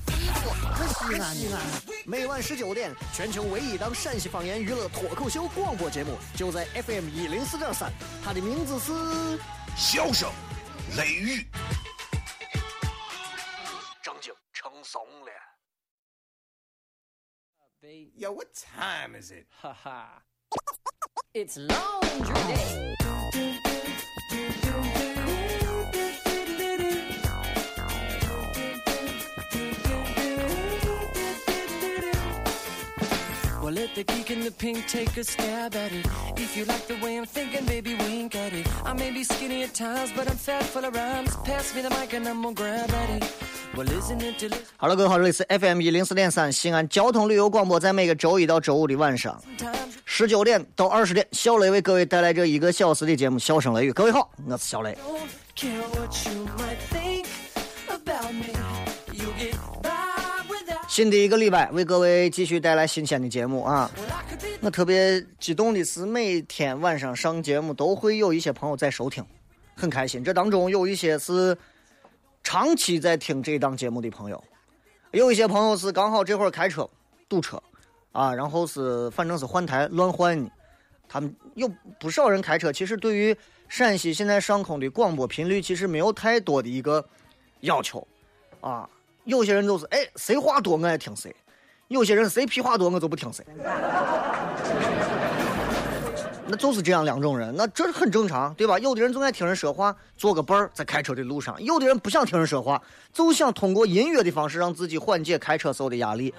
[0.87, 1.61] 西安西安。
[2.05, 7.91] 每晚十九点，全球唯一档陕西方言娱乐脱口秀广播节目，就在 FM 一零四点三。
[8.23, 8.91] 它的名字是
[9.75, 10.29] 《笑声
[10.97, 11.41] 雷雨》，
[14.01, 15.31] 正经成怂了。
[18.15, 19.47] Yo, what time is it?
[19.59, 20.21] Haha.
[21.33, 22.95] it's laundry day.
[33.71, 36.05] Let the geek in the pink take a stab at it.
[36.35, 38.67] If you like the way I'm thinking, baby, wink at it.
[38.85, 41.35] I may be skinny at times, but I'm fat full of rhymes.
[41.45, 43.23] Pass me the mic and I'm gonna grab at it.
[43.75, 44.67] Well, isn't it delicious?
[44.77, 49.41] Hello，各位好，这里是 FM 一零四点三西安交通旅游广播，在每个周一到周五的晚上
[50.05, 53.91] 十九点到二十点，小雷为各位带来这一个小时的节目《笑声雷雨》。
[53.93, 54.97] 各位好，我是小雷。
[60.91, 63.89] 新的一个礼拜，为各位继续带来新鲜的节目啊！
[64.59, 69.25] 我特别激动的是，每天晚上上节目都会有一些朋友在收听，
[69.73, 70.21] 很开心。
[70.21, 71.57] 这当中有一些是
[72.43, 74.43] 长期在听这档节目的朋友，
[75.11, 76.89] 有一些朋友是刚好这会儿开车
[77.29, 77.63] 堵车
[78.11, 80.51] 啊，然后是反正是换台乱换呢。
[81.07, 83.33] 他们有不少人开车，其实对于
[83.69, 87.07] 陕西现在上空的广播频率其实没有太多的一个
[87.61, 88.05] 要求
[88.59, 88.89] 啊。
[89.23, 91.35] 有些人就是哎谁话多我爱听谁，
[91.87, 93.45] 有些人谁屁话多我就不听谁。
[96.47, 98.77] 那就是这样两种人，那这很正常，对吧？
[98.79, 102.81] 有的人总爱听人说话，做个伴儿在开车的路上；有的人不想听人说话，
[103.13, 106.33] 就想通过音乐的方式让自己缓解开车时候的压力。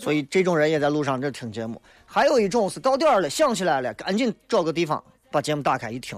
[0.00, 1.80] 所以这种人也在路上这听节目。
[2.04, 5.00] 还有一种是到点儿了想起来了，赶紧找个地方
[5.34, 6.16] 把节目打开一听。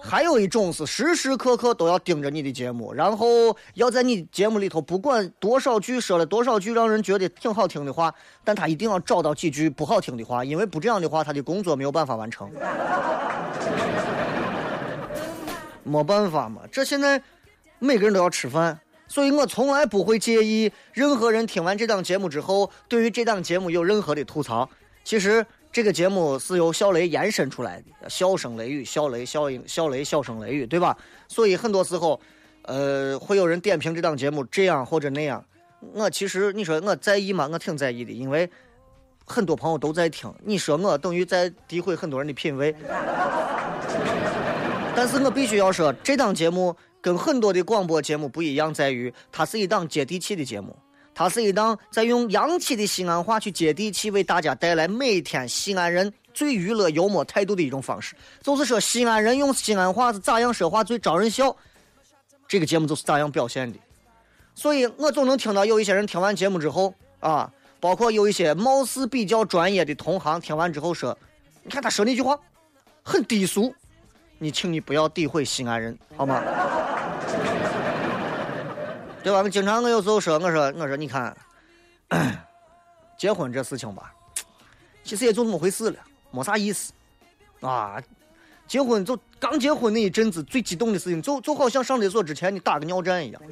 [0.00, 3.26] 还有一种是时时刻刻都要盯着你的节目，然后
[3.74, 8.14] 要在你节目里头，不管多少句说了多少句让人觉得挺好听的话，
[8.44, 12.48] 但他一定要找到几句不好听的话，因为不这样的话，他的工作没有办法完成。
[15.82, 17.20] 没办法嘛，这现在
[17.80, 24.70] 每个人都要吃饭，所以我从来不会介意任何人听完这档节目之后，对于这档节目有任何的吐槽。
[25.02, 30.96] 其实这个节目是由小雷延伸出来的，笑声雷雨，小雷笑音，小雷笑声雷雨，对吧？
[31.28, 32.18] 所以很多时候，
[32.62, 35.44] 呃，会有人点评这档节目这样或者那样。
[35.92, 37.48] 我其实你说我在意吗？
[37.52, 38.50] 我挺在意的，因为
[39.26, 40.32] 很多朋友都在听。
[40.42, 42.74] 你说我等于在诋毁很多人的品味。
[44.96, 50.76] 但是我必须要说，这档节目跟很多的广播节目不一样，在于它是一档接地气的节目，
[51.18, 58.14] 它是一档在用洋气的西安话去接地气，为大家带来每天西安人最娱乐、幽默态度的一种方式。
[58.40, 61.56] 就是说，西安人用西安话是咋样说话最招人笑，
[62.46, 63.76] 这个节目就是咋样表现的。
[64.54, 71.18] 所以我总能听到有一些人听完节目之后啊，包括有一些貌似比较专业的同行听完之后说
[71.64, 72.38] ：“你看他说那句话
[73.02, 73.74] 很低俗。”
[74.38, 76.40] 你请你不要诋毁西安人，好吗？
[79.22, 79.40] 对吧？
[79.42, 81.36] 我经常我有时候说，我说我说你看，
[83.18, 84.12] 结婚这事情吧，
[85.04, 85.96] 其实也就那么回事了，
[86.30, 86.92] 没啥意思
[87.60, 88.00] 啊。
[88.66, 93.42] 结婚就刚结婚那一阵子，最激动的事情，就就好像上厕所之前你打个尿战一样。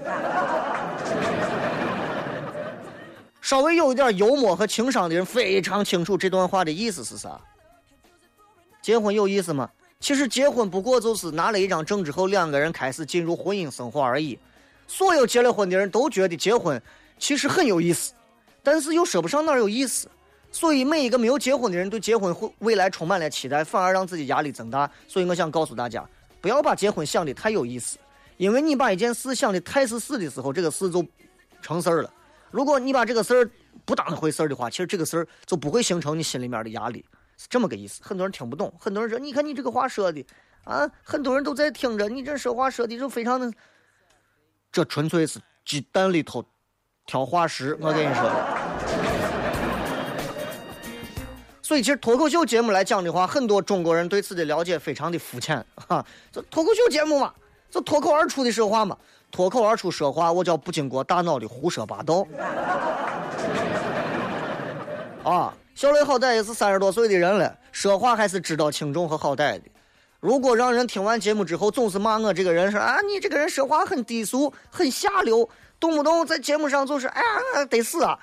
[3.41, 7.41] 稍微有一点幽默和情商的人非常清楚这段话的意思是啥。
[8.83, 9.71] 结婚有意思吗？
[9.99, 14.39] 其实结婚不过就是拿了一张证之后，两个人开始进入婚姻生活而已。
[14.87, 16.81] 所有结了婚的人都觉得结婚
[17.19, 18.13] 其实很有意思，
[18.63, 20.09] 但是又说不上哪有意思。
[20.53, 24.91] 所以每一个没有结婚的人对结婚会未来充满了期待，反而让自己压力增大。
[25.07, 26.09] 所以我想告诉大家，
[26.41, 27.99] 不要把结婚想的太有意思，
[28.39, 31.05] 因为你把一件事想的太是死的时候，这个事就
[31.61, 32.11] 成事儿了。
[32.51, 33.51] 如果你把这个事儿
[33.85, 37.05] 不当回事儿的话，其实这个事儿就不会形成你心里面的压力。
[37.37, 40.25] 是这么个意思，很多人听不懂，很多人说：“你看你这个话说的，
[40.65, 43.53] 啊，很多人都在听着，你这说话说的就非常的，
[44.77, 46.45] 这纯粹是鸡蛋里头
[47.07, 48.31] 挑化石。”我跟你说。
[51.63, 56.05] 所以，其实脱口秀节目来讲的话，很多中国人对此的了解非常的肤浅哈。
[56.31, 57.33] 这脱口秀节目嘛，
[57.71, 58.95] 就脱口而出的说话嘛，
[59.31, 62.27] 脱口而出说话，我叫不经过大脑的胡说八道。
[65.25, 69.63] 啊，小雷好歹也是三十多岁的人了，说话还是知道轻重和好歹的。
[70.21, 75.49] 如果让人听完节目之后总是骂我这个人说啊，你这个人说话很低俗、很下流，
[75.79, 77.21] 动不动在节目上就是哎
[77.55, 78.19] 呀得死啊！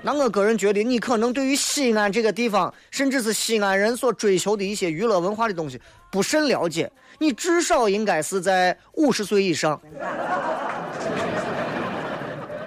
[0.00, 5.78] 那我个人觉得，你可能对于西安这个地方，甚至是西安人所追求的一些娱乐文化的东西
[6.10, 6.90] 不甚了解。
[7.18, 9.78] 你至少应该是在五十岁以上。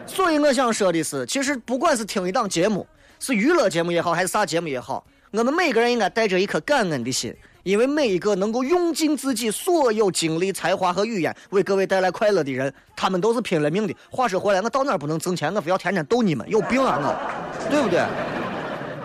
[0.05, 2.85] 所以我想说的是，其实不管是听一档节目，
[3.17, 7.33] 是娱乐节目也好，还是啥节目也好，我们每个人应该带着一颗感恩的心，
[7.63, 13.95] 因为每一个能够用尽自己所有精力、才华和语言为各位带来快乐的人，他们都是拼了命的。
[14.09, 15.53] 话说回来，我到哪不能挣钱？
[15.55, 18.03] 我非要天天逗你们，有病啊我，对不对？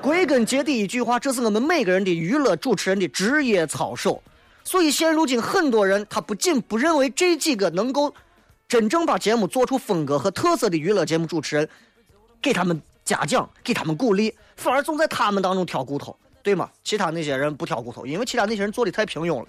[0.02, 4.23] 归根结底一句话，这是我们每个人的娱乐主持人的职业操守。
[4.64, 8.14] 所以现如今很多人，他不仅不认为这几个能够。
[8.69, 11.69] 真正把节目做出风格和特色的娱乐节目主持人，
[12.43, 16.69] 给他们嘉奖，给他们鼓励，反而总在他们当中挑骨头，对吗？
[16.82, 19.47] 其他那些人不挑骨头，因为其他那些人做的太平庸了。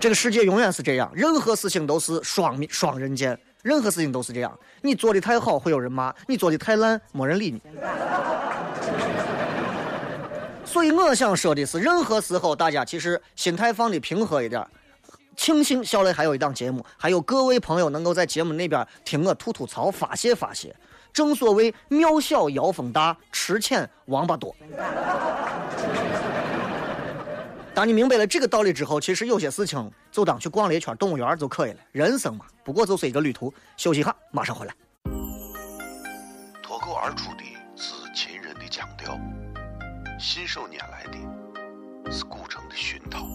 [0.00, 4.58] 这个世界永远是这样，任何事情都是双双刃剑，任何事情都是这样。
[4.80, 7.60] 你做的太好会有人骂，你做的太烂没人理你。
[10.64, 14.64] 所以我想说的是，任何时候大家其实心态放的平和一点。
[15.36, 20.74] 庆幸小雷还有一档节目，还有各位朋友能够在节目那边听我吐吐槽、发泄发泄。
[21.12, 24.54] 正所谓庙小妖风大，池浅王八多。
[27.74, 31.78] 当你明白了这个道理之后，其实有些事情就当去逛了一圈动物园就可以了。
[31.92, 33.54] 人生嘛，不过就是一个旅途。
[33.76, 34.74] 休息一下，马上回来。
[36.60, 37.44] 脱口而出的
[37.76, 39.16] 是秦人的腔调，
[40.18, 43.26] 信手拈来的是古城的熏陶。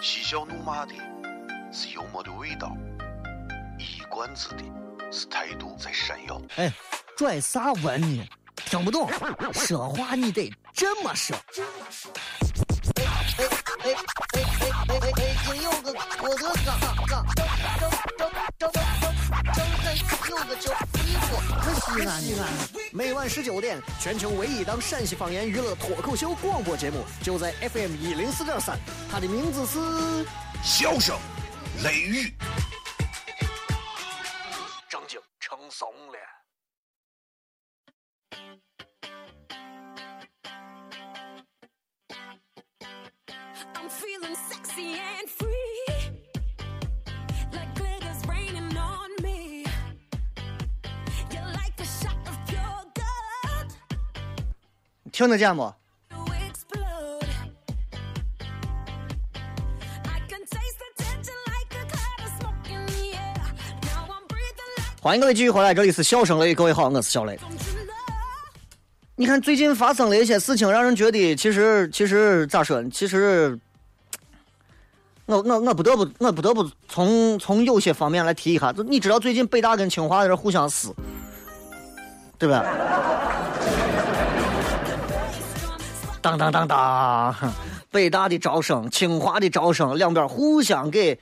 [0.00, 0.92] 嬉笑怒骂的
[1.70, 2.76] 是幽默的味道，
[3.78, 4.64] 一冠子的
[5.12, 6.40] 是态度在闪耀。
[6.56, 6.72] 哎，
[7.16, 8.26] 拽啥文呢？
[8.56, 9.10] 听不懂，
[9.52, 11.36] 说话你得这么说。
[12.96, 13.04] 哎
[13.38, 13.46] 哎哎
[13.84, 13.94] 哎
[14.48, 15.12] 哎哎
[15.50, 15.54] 哎！
[15.56, 18.72] 有个郭德纲，张张张张张张张
[20.30, 22.48] 有个叫衣服，很西安西安。
[22.90, 28.78] 每晚十九点，全球唯一档陕西方言娱乐脱口秀广播节目，就在 FM 一零四点三，
[29.10, 29.78] 它的名字是
[30.64, 31.18] 《笑声
[31.84, 32.32] 雷雨》。
[55.22, 55.72] 听得见不？
[65.00, 67.38] 欢迎各位继续回来，这里是笑声雷，各位好，我是小雷。
[69.14, 72.82] 你看最近发生了一些事情，让人觉得其实其实咋说？
[72.90, 73.56] 其实
[75.26, 78.72] 我我我不得不我不得不从从有些方面来提一下。
[78.72, 80.92] 就你知道最近北大跟清华在这互相撕，
[82.38, 82.64] 对吧？
[86.22, 87.34] 当当当当，
[87.90, 91.18] 北大的招生，清华的招生，两边互相给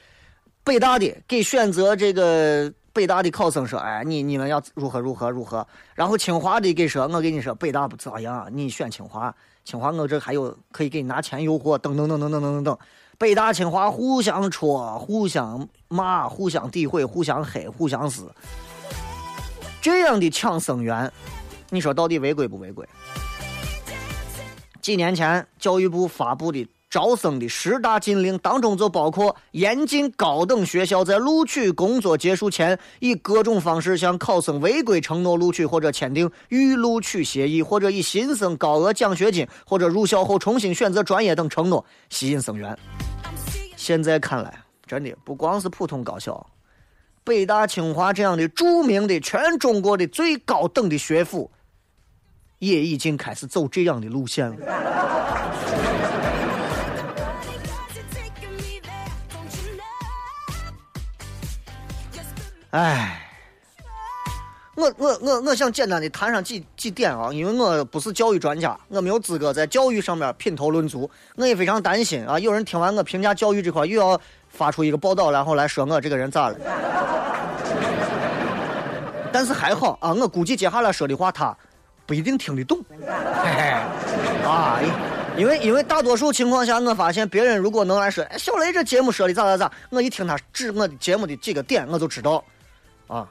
[0.63, 12.65] 北大的给选择这个北大的考生说，哎，你你们要如何如何如何，然后清华的给说，我跟你说北大不咋样，你选清华，清华我这还有可以给你拿钱诱惑，等等等等等等等。
[12.65, 12.79] 等，
[13.17, 18.31] 北大清华互相戳，互相骂，互相诋毁，互相黑，互相撕，
[19.81, 21.11] 这样的抢生源，
[21.71, 22.87] 你说到底违规不违规？
[24.83, 42.77] 几年前，教育部发布的招生的十大禁令当中，就包括严禁高等学校在录取工作结束前，以各种方式向考生违规承诺录取或者签订预录取协议，或者以新生高额奖学金或者入校后重新选择专业等承诺吸引生源。
[43.77, 46.45] 现在看来，真的不光是普通高校，
[47.23, 51.51] 北大、清华这样的著名的全中国的最高等的学府。
[52.61, 54.57] 也已经开始走这样的路线了。
[62.71, 63.21] 哎，
[64.77, 71.11] 我我我我想简单的谈上几几点啊，因为我不是教育专家，我没有资格在教育上面品头论足。
[71.35, 76.57] 我也非常担心啊，有人听完我评价教育这块，又要发出一个报道，然后来说我这个人咋了？
[79.33, 81.57] 但是还好啊，我估计接下来说的话他。
[82.11, 83.07] 不一定听得懂，嘿
[83.57, 83.71] 嘿，
[84.45, 84.81] 啊，
[85.37, 92.43] 因为因为大多数情况下，我发现别人如果能来说，哎，小雷这节目说的咋咋咋，我一听他指我的节目的几个点，我就知道，
[93.07, 93.29] 啊，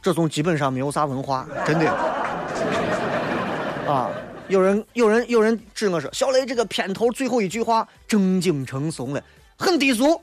[0.00, 1.90] 这种基本上没有啥文化，真的。
[3.86, 4.08] 啊，
[4.48, 9.22] 有人有人有人指我说，小雷这个片头最后一句话正经成怂了，
[9.58, 10.14] 很低俗。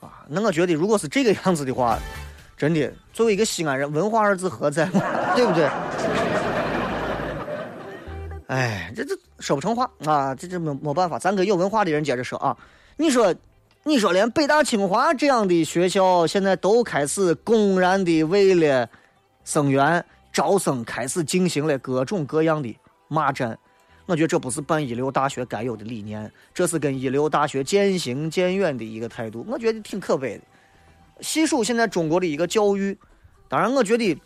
[0.00, 1.96] 啊，那我觉得如果是这个样子的话。
[2.58, 5.00] 真的，作为一个西安人，文化二字何在嘛？
[5.36, 5.70] 对不对？
[8.48, 10.34] 哎，这这说不成话啊！
[10.34, 12.56] 这这没没办法，咱跟有文化的人接着说啊。
[12.96, 13.32] 你说，
[13.84, 18.88] 你说，连北大清华这样的学校，现在都开始公然的为了
[19.44, 23.56] 生源招生，开始进行了各种各样的骂战。
[24.06, 29.46] 我觉得这不是办一流大学该有的理念，这是跟一流大学渐行渐远的一个态度。
[29.46, 30.44] 我觉得挺可悲的。
[31.20, 32.96] 细数现在中国的一个教育，
[33.48, 34.16] 当然，我觉得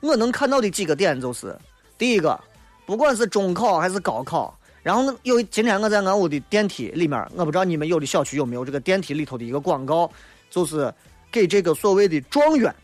[0.00, 1.56] 我能看到的几个点就是：
[1.96, 2.38] 第一个，
[2.86, 10.10] 不管是中考还是高考，然后，有今天我在俺屋的电梯里面，我不知道你们有的小区有没有这个电梯里头的一个广告，
[10.48, 10.92] 就是
[11.32, 12.74] 给这个所谓的状元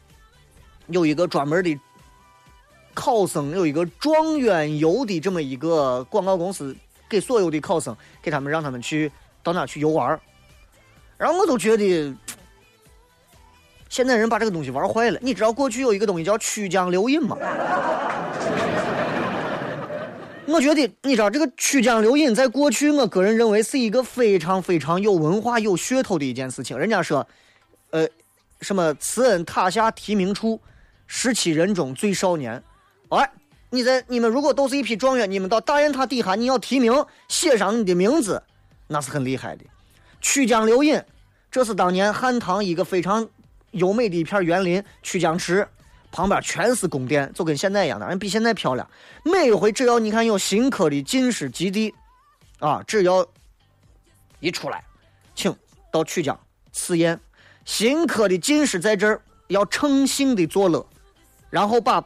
[0.89, 1.79] 有一个专门的
[2.93, 6.77] 考生有一个状元游的这么一个广告公司，
[7.09, 9.11] 给所有的考生给他们让他们去
[9.43, 10.21] 到哪去游玩
[11.17, 12.13] 然后我都觉得。
[13.95, 15.19] 现在人把这个东西玩坏了。
[15.23, 17.37] 你知道过去有一个东西叫曲江流饮吗？
[20.49, 26.77] 我觉得你知道这个曲江流饮在过去，我个人认为是一个非常非常有文化、有噱头的一件事情。
[26.77, 27.25] 人家说，
[27.91, 28.05] 呃，
[28.63, 30.61] 什么慈恩塔下提名处，
[31.07, 32.61] 十七人中最少年。
[33.11, 33.31] 哎，
[33.71, 36.93] 你在你们如果都是一批状元，你们到大雁塔底下，你要提名，
[37.29, 38.43] 写上你的名字，
[38.89, 39.65] 那是很厉害的。
[40.21, 41.01] 曲江流饮，
[41.49, 43.29] 这是当年汉唐一个非常。
[43.75, 45.67] 优美的一片园林，曲江池
[46.11, 48.89] 旁边全是宫殿，就跟现在一样，的，人比现在漂亮。
[49.25, 51.95] 每一回只要你看有新科的进士及第，
[52.61, 53.27] 啊，只要
[54.41, 54.85] 一出来，
[55.35, 55.55] 请
[55.93, 56.39] 到曲江
[56.73, 57.19] 赐宴。
[57.65, 60.87] 新科的进士在这儿要诚信的作乐，
[61.51, 62.05] 然后把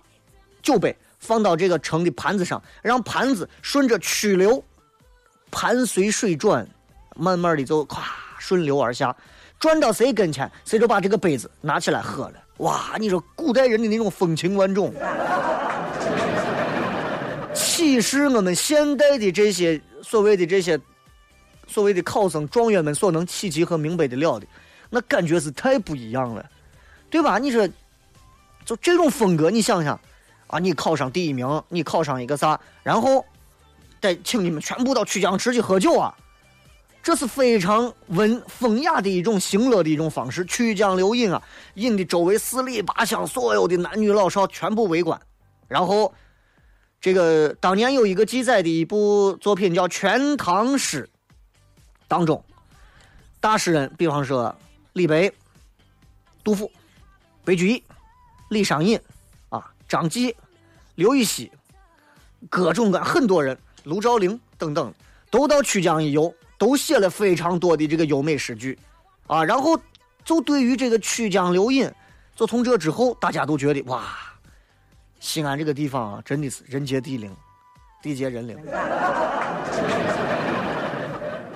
[0.63, 4.65] 酒杯放到这个盛的盘子上，让盘子顺着曲流，
[5.51, 6.67] 盘随水转，
[7.17, 7.99] 慢慢的就咵
[8.39, 9.15] 顺流而下。
[9.59, 12.35] 转到谁跟前，谁就把这个杯子拿起来喝了。
[12.59, 14.93] 哇，你说古代人的那种风情万种，
[17.55, 20.79] 岂是我们现代的这些所谓的这些
[21.67, 24.47] 所谓的考生状元们所能企及和明白的了的？
[24.91, 26.45] 那感觉是太不一样了，
[27.11, 27.39] 对吧？
[27.39, 27.69] 你说，
[28.65, 29.99] 就这种风格，你想想
[30.47, 33.25] 啊，你考上第一名，你考上一个啥，然后
[34.01, 36.15] 再请你们全部到曲江池去喝酒啊？
[37.03, 41.43] 这是非常文风雅的一种行乐的一种方式，曲江流饮啊，
[41.75, 45.19] 引的周围四里八乡所有的男女老少全部围观。
[45.69, 46.13] 然后，
[47.01, 51.09] 这个当年有一个记载的一部作品叫《全唐诗》，
[52.07, 52.45] 当中
[53.41, 54.55] 大诗人，比方说
[54.93, 55.31] 李白、
[56.45, 56.71] 杜甫、
[57.45, 57.83] 白居易、
[58.51, 59.01] 李商隐
[59.49, 60.35] 啊、张继、
[60.97, 61.51] 刘禹锡，
[62.51, 64.93] 各种各很多人，卢照邻等等，
[65.31, 66.35] 都到曲江一游。
[66.59, 68.77] 都写了非常多的这个优美诗句，
[69.29, 69.81] 啊，然后
[70.25, 71.89] 就对于这个曲江流饮，
[72.35, 74.09] 就从这之后，大家都觉得哇，
[75.21, 77.33] 西安这个地方啊，真的是人杰地灵，
[78.03, 78.59] 地杰人灵。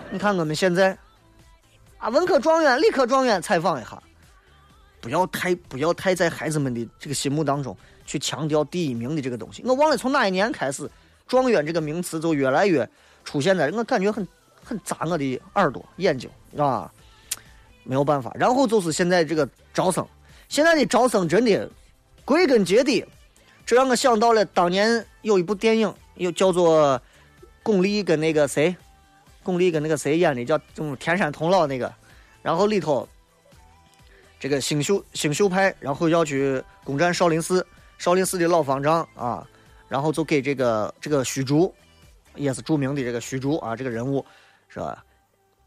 [0.08, 0.96] 你看我们现在
[1.98, 4.00] 啊，文科状元、理科状元，采访一下，
[5.00, 9.64] 不要太不要太在孩子们的这个心目当中去强调第一名的这个东西。
[9.64, 10.88] 我忘了从哪一年开始，
[11.26, 12.88] 状元这个名词就越来越
[13.24, 14.24] 出现在，我感觉很。
[14.64, 16.90] 很扎我的耳朵眼睛啊，
[17.84, 18.32] 没有办法。
[18.34, 20.06] 然后就是现在这个招生，
[20.48, 21.68] 现在的招生真的
[22.24, 23.04] 归根结底，
[23.66, 27.00] 这让我想到了当年有一部电影，又叫做
[27.62, 28.74] 巩俐跟那个谁，
[29.42, 31.92] 巩俐跟那个谁演的叫《种天山童姥》那个，
[32.42, 33.08] 然后里头
[34.38, 37.66] 这个星宿星宿派，然后要去攻占少林寺，
[37.98, 39.46] 少林寺的老方丈啊，
[39.88, 41.72] 然后就给这个这个虚竹，
[42.36, 44.24] 也是著名的这个虚竹啊这个人物。
[44.72, 44.96] 说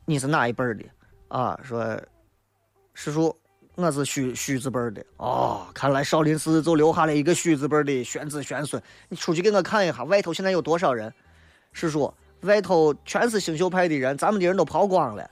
[0.03, 0.83] 你是哪一辈的
[1.27, 1.59] 啊？
[1.63, 1.95] 说
[2.95, 3.37] 师叔，
[3.75, 5.05] 我是虚虚字辈的。
[5.17, 8.81] 哦，看来少林寺就留下了一个虚字辈的玄子玄孙。
[9.07, 11.13] 你出去给我看一下，外头现在有多少人？
[11.71, 15.29] 师叔，外头全是星宿派的人，咱们的人都跑光了。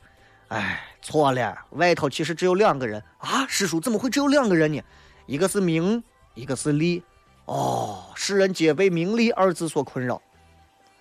[0.50, 3.48] 哎，错了，外头其实只有两个人啊！
[3.48, 4.80] 师叔，怎么会只有两个人呢？
[5.26, 6.04] 一个是名，
[6.36, 7.04] 一个是利。
[7.46, 10.22] 哦，世人皆被名利二字所困扰。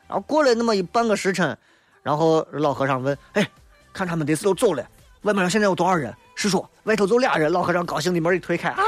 [0.08, 1.58] 然后过了那么一半个时辰。
[2.02, 3.48] 然后老和尚问：“哎，
[3.92, 4.84] 看他们得是都走了，
[5.22, 7.52] 外面现在有多少人？”师叔，外头走俩人。
[7.52, 8.82] 老和尚高兴的门一推开，啊，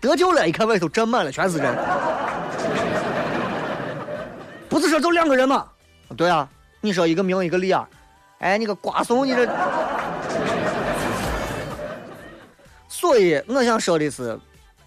[0.00, 0.46] 得救了！
[0.46, 1.74] 一看外头站满了，全是人。
[4.68, 5.66] 不是说就两个人吗？
[6.16, 6.46] 对啊，
[6.80, 7.88] 你说一个名一个利啊，
[8.40, 9.48] 哎，你个瓜怂，你这。
[12.88, 14.38] 所以我想说的是，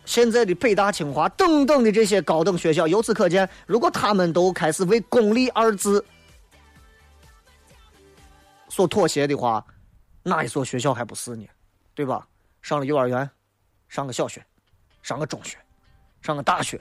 [0.05, 6.03] 现在的北大、清华等等的这些高等学校，由此可见，如果他们都开始为“公立”二字
[8.71, 9.63] 所妥协的话，
[10.23, 11.45] 哪一所学校还不是呢？
[11.93, 12.25] 对吧？
[12.61, 13.29] 上了幼儿园，
[13.89, 14.41] 上个小学，
[15.03, 15.57] 上个中学，
[16.21, 16.79] 上个大学。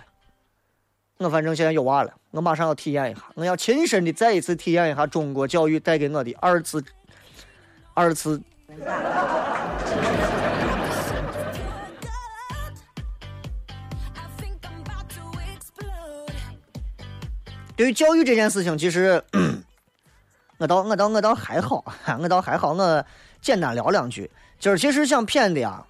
[1.16, 6.80] 我反正现在有娃了，我马上要体验一下，我要亲身的再一次体验一下中国教育带给我的二次、
[7.92, 8.40] 二次。
[17.76, 19.20] 对于教育这件事情，其实
[20.60, 21.82] 我倒我倒我倒还好，
[22.20, 23.06] 我倒还好，我
[23.40, 24.30] 简单聊两句。
[24.58, 25.86] 今儿其实想谝的啊，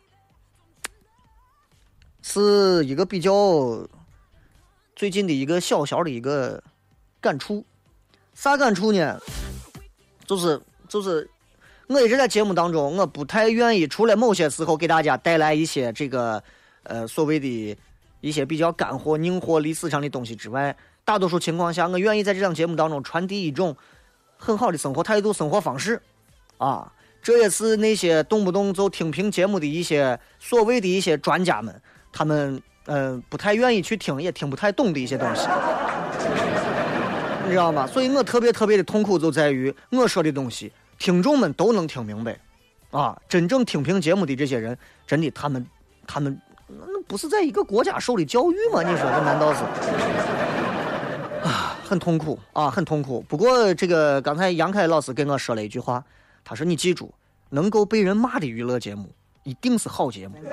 [2.23, 3.33] 是一个比较
[4.95, 6.62] 最近的一个小小的一个
[7.21, 7.65] 感触。
[8.33, 9.21] 啥感触呢？
[10.25, 11.29] 就是就是，
[11.89, 16.41] 我一直在节目当中，我不太愿意，除了某些时候给大家带来一些这个
[16.85, 17.77] 呃所谓的
[18.21, 23.77] 一些比较干货、硬货、历史上的东西之外，大多数情况下，我愿意在这档节目当中传递一种
[24.41, 26.01] 很好的生活态度、生活方式
[26.59, 26.91] 啊。
[27.23, 35.47] 这也是那些动不动就听评节目的一些所谓的一些专家们，他们嗯不太愿意去听，也听不太懂的一些东西，
[37.45, 37.87] 你知道吗？
[37.87, 42.41] 所以我特别特别的痛苦就在于我说的东西，听众们都能听明白，
[42.91, 44.75] 啊，真正听评节目的这些人，
[45.07, 45.67] 真的他们
[46.07, 48.83] 他们那不是在一个国家受的教育吗？
[48.83, 49.61] 你说这难道是？
[51.91, 53.21] 啊，很痛苦啊，很痛苦。
[53.29, 56.05] 不过这个刚才杨凯老师跟我说了一句话。
[56.43, 57.13] 他说：“你记住，
[57.51, 59.11] 能够被人骂的娱乐节目
[59.43, 60.37] 一定是好节目。”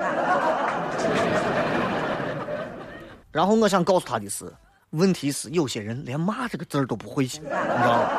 [3.32, 4.52] 然后我想告诉他的是，
[4.90, 8.10] 问题是有些人连骂这个字儿都不会写，你知道吗？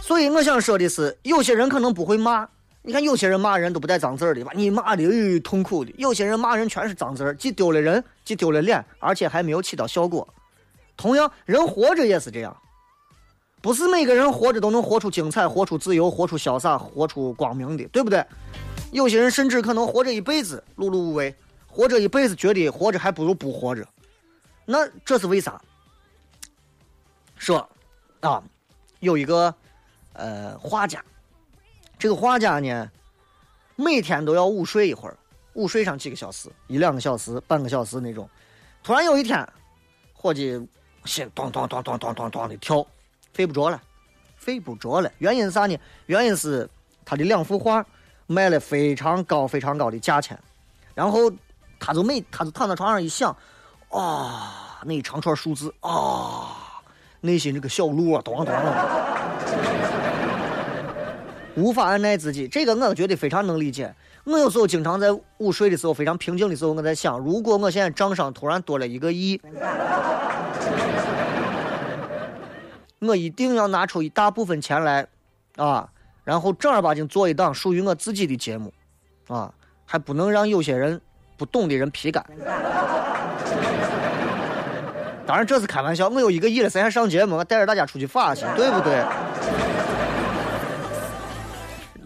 [0.00, 2.48] 所以我想说的是，有些人可能不会骂。
[2.80, 10.26] 你看，有些人骂人都不带脏字儿的，把你骂的痛苦的；有些人骂人全是脏字儿，既丢了人，既丢了脸，而且还没有起到效果。
[10.96, 12.56] 同样，人活着也是这样。
[13.60, 18.24] 不是每个人活着都能活出精彩、活出自由、活出潇洒、活出光明的，对不对？
[18.92, 21.34] 有些人甚至可能活着一辈子碌碌无为，
[21.66, 23.86] 活着一辈子觉得活着还不如不活着。
[24.66, 25.60] 那这是为啥？
[27.36, 27.68] 说
[28.20, 28.42] 啊，
[29.00, 29.54] 有一个
[30.12, 31.02] 呃画家，
[31.98, 32.90] 这个画家呢，
[33.76, 35.16] 每天都要午睡一会儿，
[35.54, 38.28] 午睡上几个小时，一两个小时、半个小时那种。
[38.82, 39.46] 突然有一天，
[40.12, 40.60] 伙计
[41.04, 42.86] 心咚咚咚咚咚咚咚的跳。
[43.34, 43.82] 睡不着了，
[44.38, 45.10] 睡不着了。
[45.18, 45.76] 原因是啥呢？
[46.06, 46.68] 原因是
[47.04, 47.84] 他的两幅画
[48.28, 50.38] 卖了非常高、非常高的价钱，
[50.94, 51.32] 然后
[51.80, 53.36] 他就每他就躺在床上一想，
[53.88, 56.80] 啊，那一长串数字啊，
[57.22, 58.54] 内心这个小鹿啊，咚咚咚，
[61.64, 62.46] 无法按耐自己。
[62.46, 63.92] 这个我觉得非常能理解。
[64.24, 65.08] 我有时候经常在
[65.38, 69.40] 午睡的时候，非常平静的时候，我在想，如果我现在账上突然多了一个亿。
[73.00, 75.06] 我一定要拿出一大部分钱来，
[75.56, 75.86] 啊，
[76.24, 78.72] 然后正儿八经做一档属于我自己的节目，
[79.28, 79.52] 啊，
[79.84, 80.98] 还不能让有些人
[81.36, 82.24] 不懂的人皮干。
[85.26, 87.36] 当然这是开玩笑，我有一个亿了，谁还上节目？
[87.36, 89.04] 我带着大家出去发去，对不对？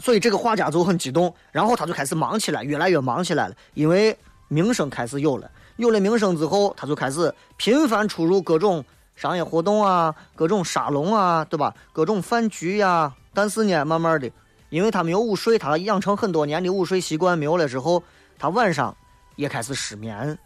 [0.09, 4.17] 所以这个画家就很激动，然后他就开始忙起来，越来越忙起来了，因为
[4.49, 8.83] 名声开始有了，有了名声之后，他就开始频繁出入各种。
[9.17, 11.75] 商业活动啊，各种沙龙啊，对吧？
[11.93, 13.13] 各种饭局呀。
[13.35, 14.31] 但是呢，慢慢的，
[14.71, 18.03] 因为他没有午睡，他养成很多年的午睡习惯没有了之后，
[18.39, 18.97] 他晚上
[19.37, 20.39] 也开始失眠，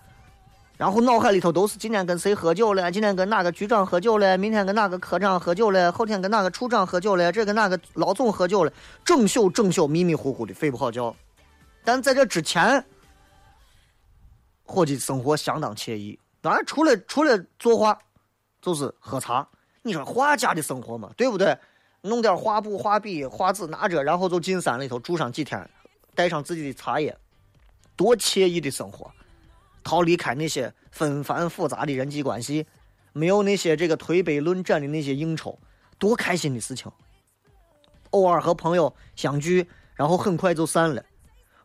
[0.76, 8.72] 然后脑海里头都是今天跟谁喝酒了，今天跟哪个局长喝酒了，明天跟哪个科长喝酒了，后天跟哪个处长喝酒了，这跟哪个老总喝酒了，
[9.04, 11.14] 整宿整宿迷迷糊糊的睡不好觉。
[11.84, 12.84] 但在这之前，
[14.64, 17.98] 伙计生活相当惬意，当然除了除了作画。
[18.64, 19.44] 就是喝茶，
[19.82, 21.58] 你说画家的生活嘛，对不对？
[22.00, 25.68] 弄点画布、画笔、画纸拿着，然后就进山里头住上几天，
[26.14, 27.12] 带上自己的茶叶，
[27.96, 29.10] 多惬意的生活！
[29.82, 32.66] 逃离开那些纷繁复杂的人际关系，
[33.12, 35.58] 没有那些这个推杯论盏的那些应酬，
[35.98, 36.90] 多开心的事情！
[38.10, 41.02] 偶尔和朋友相聚，然后很快就散了，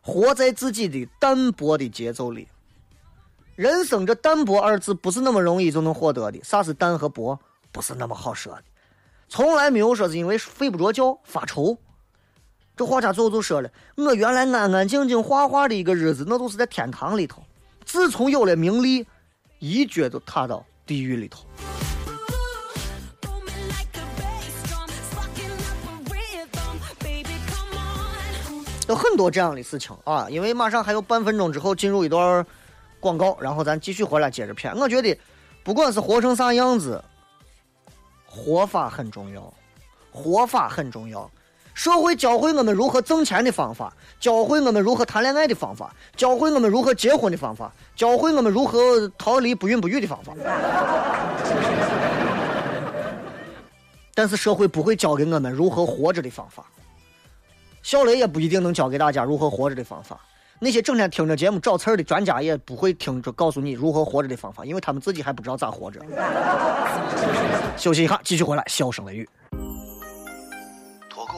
[0.00, 2.48] 活在自己的淡泊的节奏里。
[3.54, 6.42] 人生这淡泊二字不是那么容易就能获得的。
[6.44, 7.38] 啥是淡和泊？
[7.70, 8.62] 不是那么好说的。
[9.28, 11.76] 从来没有说是因为睡不着觉发愁。
[12.76, 17.42] 这画家最后就说了：“我原来安安静静画画的一个日子，那都是在天堂里头。
[17.88, 19.06] 自从有了名利，
[19.60, 21.40] 一脚就踏到地狱里头。
[28.86, 32.44] 有很多这样的事情啊，因为马上还有半分钟之后进入一段
[33.00, 34.74] 广告，然后咱继续回来接着片。
[34.76, 35.18] 我觉得，
[35.64, 37.02] 不管是活成啥样子，
[38.26, 39.52] 活法很重要，
[40.10, 41.30] 活法很重要。
[41.78, 50.32] 社会教会我们如何挣钱的方法，教会我们如何谈恋爱的方法，教会我们如何结婚的方法，教会我们如何逃离不孕不育的方法。
[54.12, 56.64] 但是社会不会教给我们如何活着的方法。
[57.84, 60.18] 小雷也不一定能教给大家如何活着的方法。
[60.58, 66.00] 那些整天听着节目找刺儿的专家也不会听着告诉你如何活着的方法，因为他们自己还不知道咋活着。
[67.78, 69.28] 休息一下，继续回来，笑声雷雨。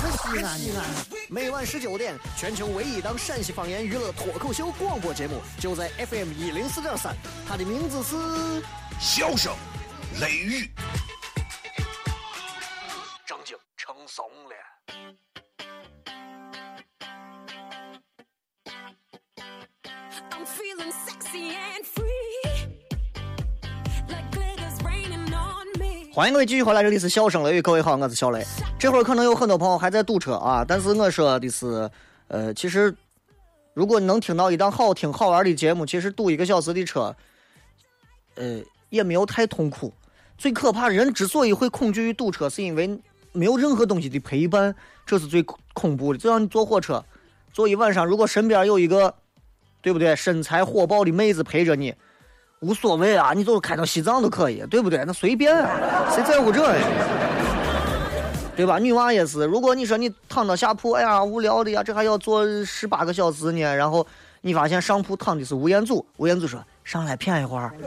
[0.00, 0.84] 西安西安。
[1.28, 7.16] 每晚十九点，全球唯一档陕西方言娱乐脱口秀广播节目，就在 FM 一零四点三。
[7.48, 8.16] 它的名字是
[9.00, 9.54] 《笑声
[10.20, 10.64] 雷雨》。
[13.26, 14.54] 正经成怂了。
[20.30, 22.08] I'm feeling sexy and free.
[24.08, 24.30] Like
[25.32, 26.12] on me.
[26.12, 28.44] 欢迎各位继续回来，这里是笑声雷雨，各位好，我是小雷。
[28.82, 31.88] 这会儿可能有很多朋友还在堵车啊，但是我说的是，
[32.26, 32.92] 呃，其实
[33.74, 37.14] 如果你能听到一档好听好玩的节目，其实堵一个小时的车，
[38.34, 38.58] 呃，
[38.90, 39.94] 也没有太痛苦。
[40.36, 44.74] 最可怕，人之所以会恐惧于堵车，是因为没有任何东西的陪伴，
[45.06, 46.18] 这是最恐怖的。
[46.18, 47.04] 就像你坐火车，
[47.52, 49.14] 坐一晚上，如果身边有一个，
[49.80, 51.94] 对不对，身材火爆的妹子陪着你，
[52.58, 55.04] 无所谓啊，你就是开到西藏都可以，对不对？
[55.06, 56.82] 那随便啊，谁在乎这呀？
[58.54, 58.78] 对吧？
[58.78, 64.06] 女娃也是，如果你说你躺到下铺，哎呀，无聊的呀，这还要坐十八个小时呢，然后
[64.42, 67.72] 你发现上铺躺的是吴彦祖，吴彦祖说上来骗一会儿，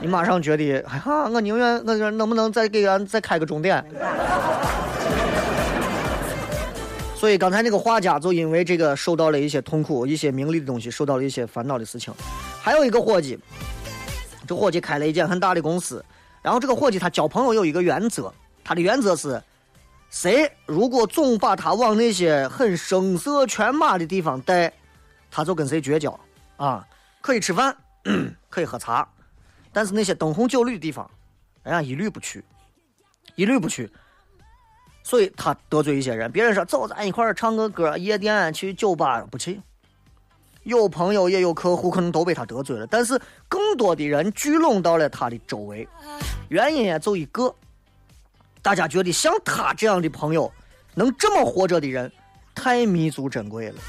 [0.00, 3.82] 你马上觉得，哎呀，我宁愿我能不能再给俺再开个钟点？
[7.16, 12.12] 所以刚才那个画家就因为这个受到了一些痛苦，一些名利的东西，受到了一些烦恼的事情。
[12.62, 13.38] 还有一个伙计，
[14.46, 16.02] 这伙计开了一间很大的公司，
[16.42, 18.32] 然后这个伙计他交朋友有一个原则，
[18.64, 19.42] 他的原则是，
[20.10, 24.72] 谁如果总把他往那些很声色犬马的地方带，
[25.30, 26.18] 他就跟谁绝交
[26.56, 26.86] 啊，
[27.20, 27.76] 可以吃饭，
[28.48, 29.06] 可以喝茶，
[29.72, 31.08] 但是那些灯红酒绿的地方，
[31.62, 32.44] 人家一律不去，
[33.34, 33.90] 一律不去。
[35.02, 39.60] 所以他得罪一些人，别人说走，咱一块儿唱个歌，夜店去酒吧不去。
[40.64, 43.18] 有朋友也有客户，可能都被他得罪了，但是
[43.48, 45.88] 更多的人聚拢到了他的周围，
[46.48, 47.54] 原因也就一个，
[48.60, 50.52] 大家觉得像他这样的朋友，
[50.94, 52.12] 能这么活着的人，
[52.54, 53.80] 太弥足珍贵了。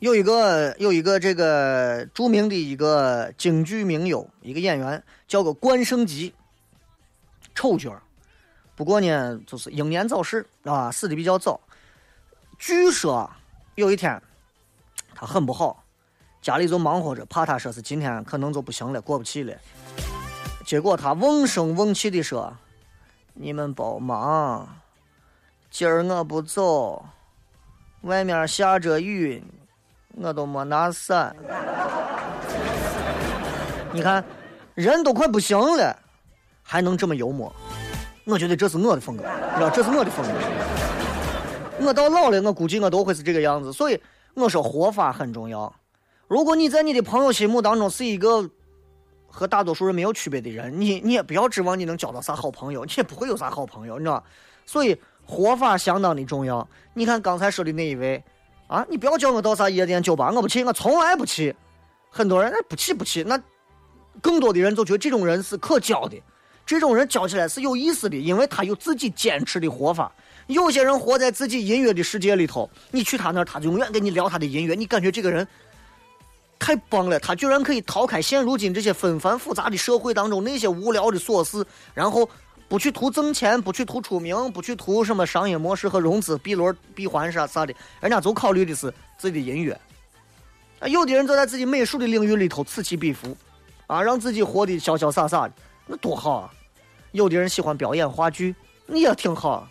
[0.00, 6.34] 有一个有一个这个著名的一个京剧名优，一个演员叫个关胜吉，
[7.54, 7.94] 丑角，
[8.74, 11.60] 不过呢就是英年早逝啊，死的比较早。
[12.58, 13.30] 据说
[13.74, 14.20] 有一天
[15.14, 15.84] 他很不好，
[16.40, 19.54] 家里就忙活着，怕他说是今天可能就不行了，过不去了。
[20.64, 22.56] 结果他瓮声瓮气的说
[23.34, 24.80] ：“你们帮忙，
[25.70, 27.04] 今儿我不走，
[28.00, 29.42] 外面下着雨，
[30.16, 31.34] 我都没拿伞。
[33.92, 34.24] 你看，
[34.74, 35.96] 人都快不行了，
[36.62, 37.52] 还能这么幽默，
[38.24, 40.32] 我觉得这是我的风格，你知道，这是我的风格。
[41.86, 43.72] 我到老了，我估计我都会是这个样子。
[43.72, 44.00] 所以
[44.34, 45.74] 我说活法很重要。
[46.28, 48.48] 如果你在你的朋友心目当中是一个
[49.26, 54.22] 和大多数人没有区别的人，你你也不要指望你能交到啥好朋友，你也不会有啥好朋友，你知道。
[54.66, 56.68] 所以活法相当的重要。
[56.94, 58.22] 你看刚才说的那一位，
[58.70, 61.54] 啊，你不要叫我到啥夜店酒吧，我不去，我从来不去。
[62.08, 63.36] 很多人那不去不去，那
[64.20, 66.16] 更多的人就觉得这种人是可交的，
[66.64, 70.12] 这种人交起来是有意思的，因为他有自己坚持的活法。
[70.46, 75.46] 有些人活在自己音乐的世界里头，你去他那儿，他永远跟你聊他的音乐，你感觉这个人
[76.60, 82.28] 太棒了，他居然可以逃开现如今这些纷繁复杂的社会当中那些无聊的琐事，然后
[82.70, 89.76] 不去图挣钱，不去图出名，不去图什么商业模式和融资、闭轮、闭环啥啥的，人家就考虑的是自己的音乐。
[90.78, 93.36] 啊，有的人就在自己美术的领域里头此起彼伏，
[93.88, 95.54] 啊，让自己活得潇潇洒洒的，
[95.84, 96.54] 那多好啊！
[97.10, 98.54] 有的人喜欢表演话剧，
[98.86, 99.50] 那也挺好。
[99.50, 99.70] 啊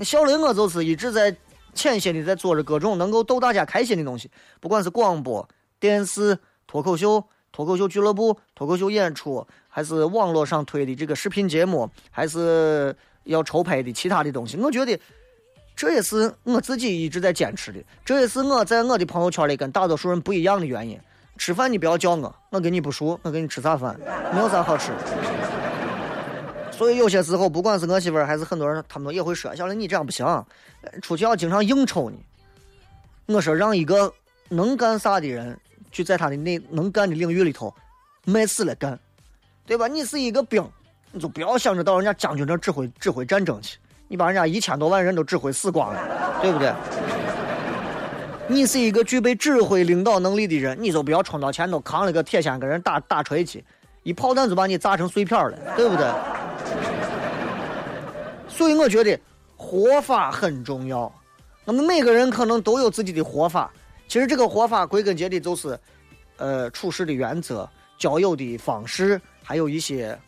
[0.00, 1.36] 小雷我就是一直在
[1.72, 6.36] 潜心的在做着各种能够逗大家开心的东西，不管是广播、电视、
[6.66, 7.24] 脱口秀、
[7.60, 12.94] 脱口秀俱乐部、脱口秀演出，还是网络上推的这个视频节目，还是
[13.24, 14.98] 要筹拍的其他的东西，我觉得。
[15.76, 21.00] 这也是我自己一直在坚持的，这也是我在我的朋友圈里跟大多数人不一样的原因。
[21.38, 23.98] 吃饭你不要叫我，我跟你不熟，我跟你吃啥饭？
[24.34, 24.92] 没有啥好吃。
[26.70, 30.26] 所以有些时候，不管是我媳妇儿还是很多人，他们都也会说：“小林，你这样不行，
[31.00, 32.16] 出去要经常应酬呢。”
[33.24, 34.12] 我说：“让一个
[34.50, 35.58] 能干啥的人，
[35.90, 37.74] 去在他的那能干的领域里头，
[38.24, 38.98] 卖死了干，
[39.66, 39.86] 对吧？
[39.88, 40.64] 你是一个兵，
[41.12, 43.78] 你就不要想着到人家将军那指挥指挥战争去。”
[44.12, 46.72] 你把人家一千多万人都指挥死光了，对不对？
[48.48, 53.64] 你是一个具备指挥领导能力的人，你就不要冲到前头扛了个铁锨跟人打打锤去，
[54.02, 56.06] 一炮弹就把你炸成碎片了，对不对？
[58.48, 59.16] 所以我觉得
[59.56, 61.12] 活法很重要。
[61.64, 63.72] 那么每个人可能都有自己的活法，
[64.10, 65.78] 其实这个活法归根结底就是，
[66.36, 70.18] 呃，处事的原则、交友的方式，还有一些。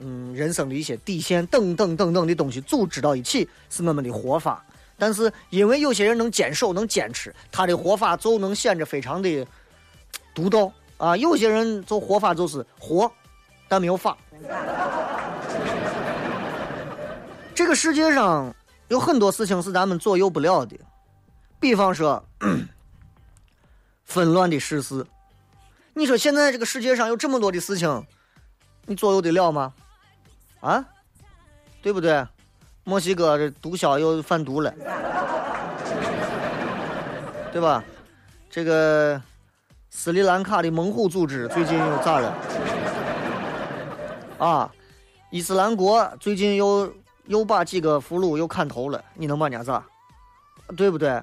[0.00, 4.64] 嗯，人生的一些底线等等等等的东西组织到一起是我们的活法。
[4.96, 9.44] 但是因为有些人能坚守、能坚持，他的活法就能显得非常的
[10.32, 11.16] 独到啊。
[11.16, 13.10] 有些人就活法就是活，
[13.66, 14.16] 但没有法。
[17.52, 18.54] 这个世界上
[18.86, 20.76] 有很多事情是咱们左右不了的，
[21.58, 22.24] 比方说
[24.08, 25.06] 纷乱的世事。
[25.94, 28.06] 你说现在这个世界上有这么多的事情，
[28.86, 29.72] 你左右得了吗？
[30.60, 30.84] 啊，
[31.80, 32.26] 对不对？
[32.84, 34.72] 墨西哥这毒枭又贩毒了，
[37.52, 37.84] 对吧？
[38.50, 39.20] 这个
[39.90, 42.34] 斯里兰卡的猛虎组织最近又咋了？
[44.38, 44.72] 啊，
[45.30, 46.90] 伊斯兰国最近又
[47.26, 49.84] 又把几个俘虏又砍头了，你能把人家咋？
[50.74, 51.22] 对不对？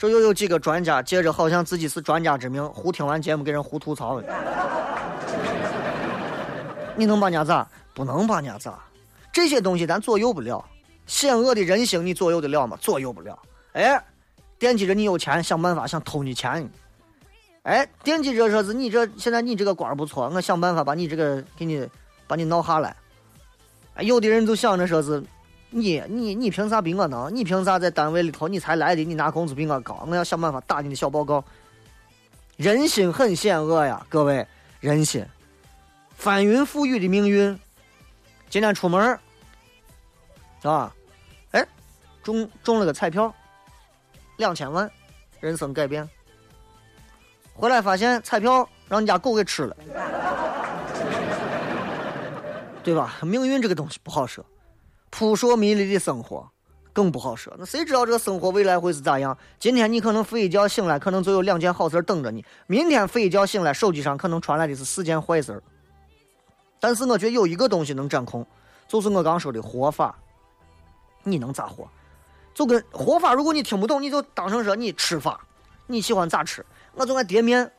[0.00, 4.18] 这又有几个专家借着好像自己是专家之名，胡听完节目给人胡吐槽，
[6.96, 7.68] 你能把人家咋？
[7.92, 8.78] 不能把人家咋？
[9.30, 10.64] 这些东西咱左右不了，
[11.04, 12.78] 险恶的人性你左右得了吗？
[12.80, 13.38] 左右不了。
[13.74, 14.02] 哎，
[14.58, 16.66] 惦记着你有钱，想办法想偷你钱。
[17.64, 21.86] 哎，惦记着说是你这现在你这个官不错，我想办法把你这个给你
[22.26, 22.96] 把你闹下来。
[23.96, 25.22] 哎有的人就想着说是
[25.70, 27.34] 你你你凭啥比我能？
[27.34, 29.04] 你凭啥在单位里头你才来的？
[29.04, 30.04] 你拿工资比我高？
[30.08, 31.44] 我要想办法打你的小报告。
[32.56, 34.46] 人心很险恶呀，各位，
[34.80, 35.24] 人心
[36.16, 37.58] 翻云覆雨的命运。
[38.50, 39.18] 今天出门
[40.62, 40.92] 啊，
[41.52, 41.66] 哎，
[42.22, 43.32] 中中了个彩票，
[44.36, 44.90] 两千万，
[45.38, 46.06] 人生改变。
[47.54, 49.76] 回来发现彩票让你家狗给吃了，
[52.82, 53.18] 对吧？
[53.22, 54.44] 命运这个东西不好说，
[55.10, 56.48] 扑朔迷离的生活
[56.92, 57.54] 更不好说。
[57.58, 59.36] 那谁知道这个生活未来会是咋样？
[59.58, 65.62] 今天你可能睡一觉醒来，可能就有两件好事等着你；明天睡一觉醒来，手机上可能传来的是四件坏事
[66.78, 68.46] 但是我觉得有一个东西能掌控，
[68.88, 70.16] 就是我刚说的活法。
[71.22, 71.86] 你能咋活？
[72.54, 75.38] 就跟活法，如果你听不懂，你就当成说你吃法，
[75.86, 76.64] 你喜欢咋吃？
[76.94, 77.70] 我就爱叠面，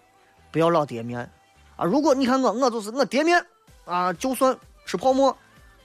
[0.52, 1.30] 不要老叠面
[1.76, 1.84] 啊！
[1.84, 3.44] 如果你看我，我就是我叠面
[3.86, 5.36] 啊，就算吃泡馍，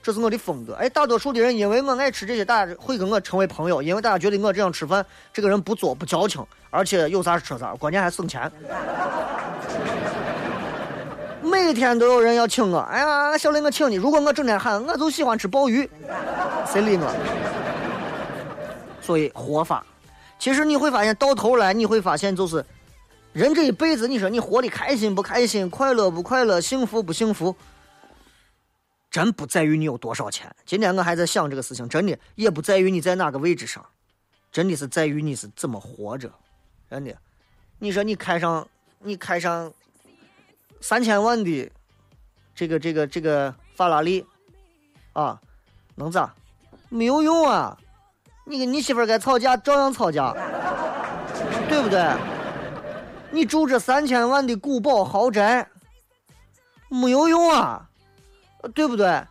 [0.07, 0.73] 这是我的风格。
[0.75, 8.49] 哎，大多数的人因为我爱吃这些，大家会跟我成为朋友，因为大家觉得我这样吃饭，这个人不作不矫情，而且有啥吃啥，关键还省钱。
[11.43, 13.95] 每天都有人要请我，哎呀，小雷，我请你。
[13.95, 15.89] 如果我整天喊，我就喜欢吃鲍鱼，
[16.71, 17.13] 谁理我？
[19.01, 19.85] 所以活法，
[20.39, 22.63] 其实你会发现，到头来你会发现，就是
[23.33, 27.53] 人这一辈子，你说你活的开心不开心，快乐不快乐，幸福不幸福，
[29.17, 30.55] 真不在于你有多少钱。
[30.63, 33.83] 今天我还在想这个事情，真的也不在于你在哪个位置上，
[34.51, 36.31] 真的是在于你是怎么活着。
[36.87, 37.11] 真的，
[37.79, 38.67] 你说你开上，
[38.99, 39.73] 你开上。
[40.81, 41.71] 三千万的
[42.53, 44.23] 这个这个这个法拉利
[45.13, 45.41] 啊，
[45.95, 46.31] 能咋？
[46.89, 47.75] 没有用啊！
[48.45, 50.31] 你跟你媳妇儿该吵架照样吵架，
[51.67, 52.13] 对不对？
[53.31, 55.67] 你住着三千万的古堡豪宅，
[56.89, 57.89] 没有用啊，
[58.73, 59.23] 对不对？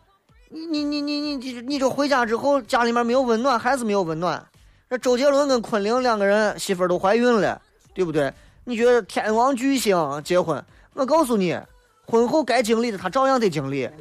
[0.48, 4.40] 你你你你你你你这回家之后家里面没有温暖，还是没有温暖。
[4.88, 7.60] 那周杰伦跟昆凌两个人媳妇儿都怀孕了，
[7.92, 8.32] 对不对？
[8.64, 10.64] 你觉得天王巨星结婚？
[10.94, 11.58] 我告诉你，
[12.06, 13.90] 婚后该经历的他照样得经历。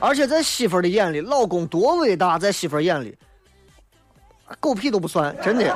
[0.00, 3.16] 而且在媳妇儿的眼里，老公多伟大，在媳妇儿眼里，
[4.58, 5.74] 狗屁都不算，真的。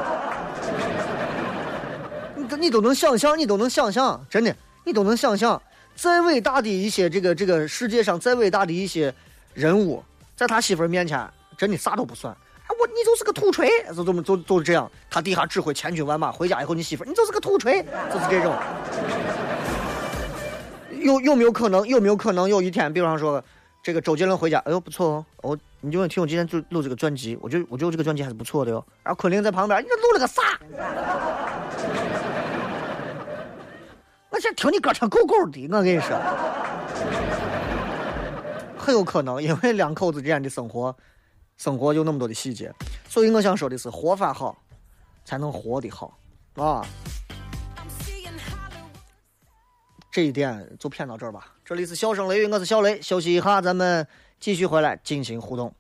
[2.35, 5.62] 你你都能想象，你都能想象，真的，你都能想象，
[5.98, 9.12] 再伟大的一些这个这个世界上再伟大的一些
[9.52, 10.00] 人物，
[10.37, 12.32] 在他媳妇儿面前，真的啥都不算。
[12.78, 14.88] 我你就是个土锤，就这么就就是这样。
[15.11, 17.82] 他底下指挥千军万马，回家以后你媳妇儿你就是个土锤，
[18.12, 18.54] 就是这种。
[21.00, 21.84] 有有没有可能？
[21.88, 23.42] 有没有可能有一天，比方说？
[23.80, 28.84] 这个周杰伦回家，哎呦不错哦，我你就听我今天就录这个专辑，我觉得我觉得这个专辑还是不错的哟。
[29.02, 30.42] 然后昆凌在旁边，你这录了个啥？
[34.38, 36.16] 我想听你歌唱够够的，我跟你说，
[38.79, 40.96] 很有可能，因为两口子之间的生活，
[41.57, 42.72] 生活有那么多的细节，
[43.09, 44.57] 所以我想说的是，活法好，
[45.24, 46.16] 才能活得好
[46.55, 46.87] 啊。
[50.12, 51.53] 这一点就骗到这儿吧。
[51.64, 53.03] 这里是笑声雷雨，我是小雷。
[53.03, 54.07] 休息一下，咱们
[54.38, 55.74] 继续回来进行互动。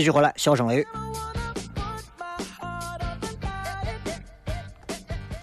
[0.00, 0.86] 继续回来，笑声雷雨。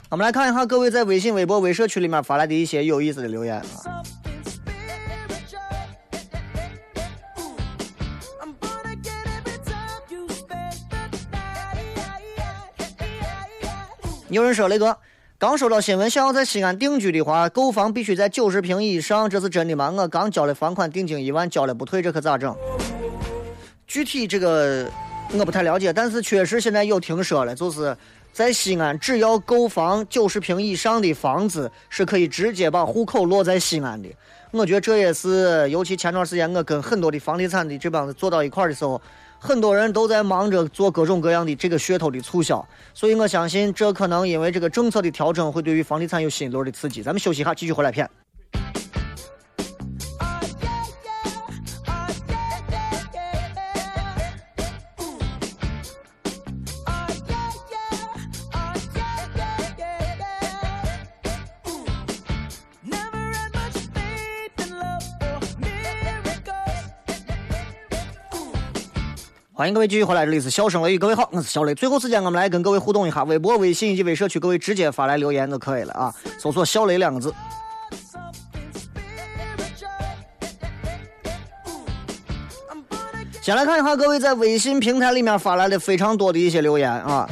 [0.09, 3.63] 我们来看一下各位在微信、微博、微社区里面发来的一些有意思的留言啊。
[14.29, 14.97] 有人说：“雷哥，
[15.37, 19.93] 刚收到新闻，想要在西安定居的话，购房必须在九十平以上，这是真的吗？
[19.95, 22.57] 我刚交了房款，定金一万，交了不退，这可咋整？
[23.87, 24.91] 具体这个
[25.33, 27.95] 我不太了解，但是确实现在有听说了，就是。”
[28.33, 34.07] 在西安，只要购房九十平以上的房子，是可以直接把户口落在西安的。
[34.51, 39.01] 我觉得这也是，尤其前段时间我跟很多的房地产的这帮子坐到一块儿的时候，
[39.39, 42.63] 很多人都在忙着做各种各样的这个噱头的促销。
[42.93, 47.01] 所以我相信，这可能因为这个政策的调整，会对于房地产有新一轮的刺激。
[47.01, 48.07] 咱们休息一下，继续回来片。
[69.67, 71.75] 欢迎各位继续回来，这里是笑声雷雨，各位好，我是小雷。
[71.75, 77.33] 最后时间，我们来跟各位互动一下，微博、微信以及微社区，各位直接发来留言就可以了啊，搜索“小雷”两个字。
[83.41, 87.29] 先来看一下各位在微信平台里面发来的非常多的一些留言啊。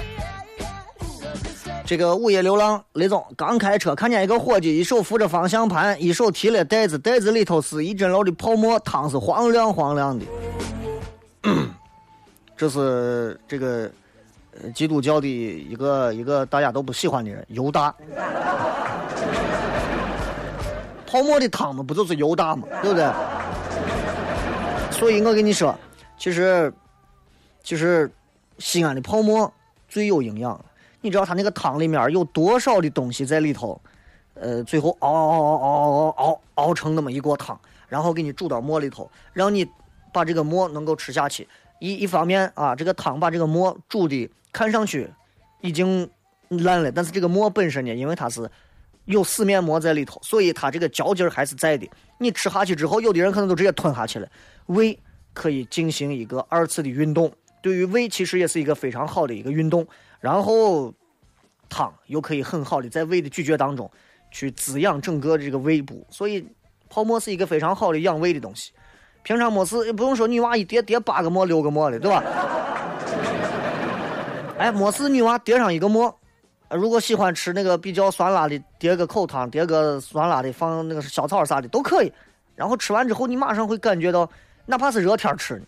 [1.86, 10.26] 这个午夜流浪雷总刚开车，看见一个伙计一手扶着方向盘，一手提了袋子，袋子里头是一整箩的泡沫汤，是黄亮黄亮的。
[12.58, 13.92] 这是这个
[14.74, 17.94] 基督教的一个一个大家都不喜欢的人，犹大。
[21.08, 23.06] 泡沫的汤嘛，不就是犹大嘛，对不对？
[24.92, 25.74] 所以我跟你说，
[26.18, 26.74] 其实，
[27.64, 28.10] 其实
[28.58, 29.52] 西安的泡沫
[29.88, 30.60] 最有营养。
[31.02, 33.80] 你知道它那个汤里面有多少的东西在里头？
[34.34, 39.66] 呃，最后熬熬熬熬熬熬熬成那么一锅汤，然后给你煮到馍里头，让你
[40.12, 41.48] 把这个馍能够吃下去。
[41.86, 45.08] 一一方面啊，这个汤把这个馍煮的看上去
[45.62, 46.10] 已经
[46.50, 48.50] 烂了，但是这个馍本身呢，因为它是
[49.06, 51.88] 有死面膜在里头，所以它这个嚼劲儿还是在的。
[52.18, 54.28] 你吃下去之后，有的人可能都直接吞下去了。
[54.68, 54.98] 胃
[55.32, 59.86] 可以进行一个二次的运动，对于胃其实也是一个非常好的一个运动。
[60.20, 60.92] 然后
[61.70, 63.92] 汤又可以很好的在胃的咀嚼当中
[64.32, 66.44] 去滋养整个这个胃部，所以
[66.90, 68.72] 泡沫是一个非常好的养胃的东西。
[69.26, 72.24] 平常没事也不用说女娃一叠叠八个馍六个馍的，对吧？
[74.60, 76.16] 哎，没事女娃叠上一个馍，
[76.70, 82.14] 如果喜欢吃那个比较酸辣的，叠个口汤，叠个酸辣的，放那个小草啥的都可以。
[82.54, 84.30] 然后吃完之后，你马上会感觉到，
[84.68, 85.60] 哪怕是热天吃，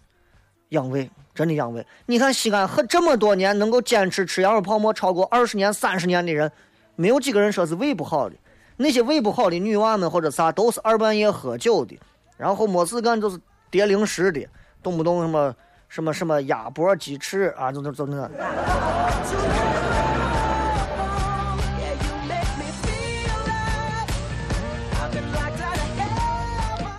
[0.70, 1.84] 养胃，真的养胃。
[2.06, 6.52] 你看西安喝这么多年能够坚持吃羊肉泡馍超过二十年、三十年的人，
[6.96, 8.36] 没有几个人说是胃不好的。
[8.78, 11.98] 那些胃不好的女娃们或者啥，都是二半夜喝酒的。
[12.38, 14.48] 然后没事干就是叠零食的，
[14.82, 15.56] 动不动什么
[15.90, 18.30] 什么什么鸭脖、鸡翅啊，就就就那。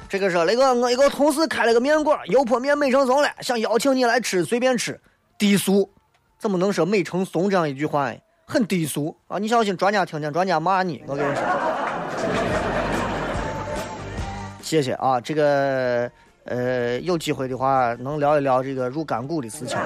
[0.08, 4.98] 这个是那个我一个同事开了个面馆，油泼面美成怂了，想邀请你来吃，随便吃，
[5.36, 5.88] 低俗，
[6.38, 8.18] 怎么能说美成怂这样一句话呢？
[8.46, 9.38] 很低俗啊！
[9.38, 11.04] 你小心，专家听见，专家骂你。
[11.06, 11.42] 我跟你说，
[14.68, 15.18] 谢谢啊！
[15.18, 16.10] 这个
[16.44, 19.78] 呃，有机会的话能聊一聊这个入干股的事情。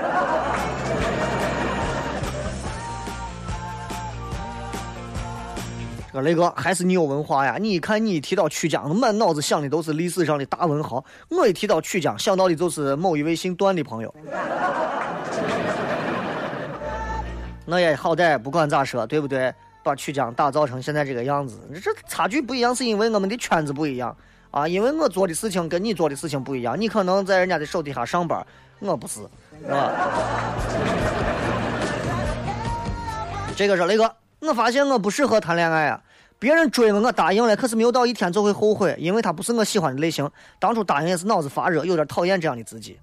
[6.09, 7.59] 这个雷哥还是你有文化呀！
[7.61, 14.13] 你一看你一提到曲江，满脑子想的都是历史上的大文豪；我一提到曲江，想到的就是某一位姓段的朋友。
[17.65, 19.55] 那也好歹，不管咋说，对不对？
[19.85, 24.17] 把曲江打造成现在这个样子，这差距不一样，是因为我们的圈子不一样
[24.53, 24.69] 啊！
[24.69, 28.47] 因为我做的事情跟你做的事情不一样，你可能在人家的手底下上班，
[28.79, 29.21] 我不是，
[29.61, 29.91] 是吧？
[33.57, 34.15] 这个是雷哥。
[34.41, 36.01] 我发现我不适合谈恋爱啊！
[36.39, 40.29] 别人追我，我答应了，可是没有到一天就会后悔，因为他不是我喜欢的类型。
[40.59, 42.99] 当初答应也是脑子发热，有点讨厌这样的自己。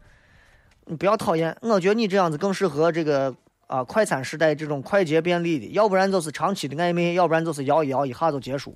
[0.85, 3.33] 你不要讨厌，我觉得你这样子更适合这个
[3.67, 8.75] 啊快餐时代这种快捷便利的，要不然就是长期的暧昧，要不然就是摇一摇一下就结束。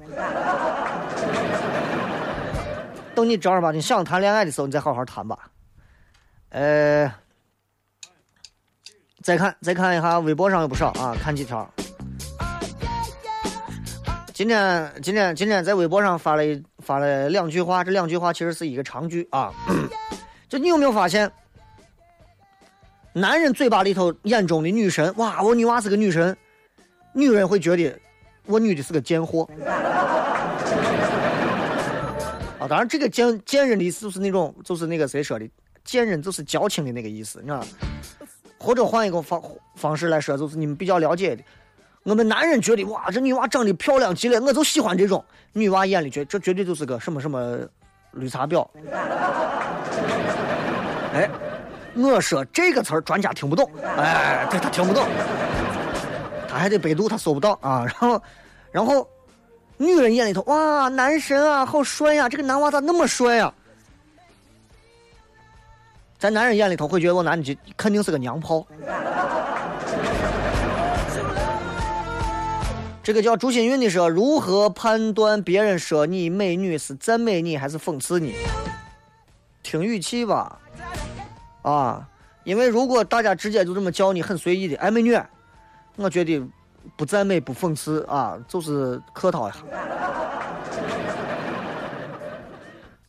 [3.15, 5.37] 等你正儿八经想谈恋爱的时候，你再好好谈吧。
[6.49, 7.11] 呃，
[9.21, 11.67] 再看再看一下微博上有不少啊，看几条。
[14.33, 16.43] 今天今天今天在微博上发了
[16.79, 19.53] 发了两句话，这两句话其实是一个长句啊。
[20.49, 21.31] 就你有没有发现，
[23.13, 26.35] 男人嘴巴里头眼中的女神，哇，我女娃是个女神，
[27.13, 27.95] 女人会觉得
[28.47, 29.47] 我女的是个贱货。
[32.67, 35.49] 当然这个见见人的意思就是那种就是那个谁说的，
[35.83, 37.63] 见人就是矫情的那个意思，你知道
[38.57, 39.41] 或者换一个方
[39.75, 41.43] 方式来说，就是你们比较了解的。
[42.03, 45.23] 我们男人觉得哇，这女娃长得漂亮极了，我就喜欢这种。
[45.53, 47.59] 女娃眼里觉这绝对就是个什么什么
[48.11, 48.67] 绿茶婊。
[51.13, 51.29] 哎，
[51.95, 55.07] 我说这个词儿专家听不懂，哎，对他听不懂，
[56.47, 57.85] 他还得百度，他搜不到啊。
[57.85, 58.21] 然后，
[58.71, 59.07] 然后，
[59.83, 63.53] 女人眼里头哇，男神啊，好帅呀，这个男娃咋那么帅呀？
[66.17, 68.65] 在男人眼里头会觉得我男的就肯定是个娘炮。
[73.03, 78.33] 这个叫朱新运的说：“如何判断别人说你美女是赞美你还是讽刺你？
[79.61, 80.57] 听语气吧，
[81.63, 82.07] 啊，
[82.45, 85.19] 因为如果大家直接就这么叫你，很随意的，哎，美女，
[85.97, 86.41] 我觉得
[86.95, 89.59] 不赞美不讽刺啊，就是客套一下。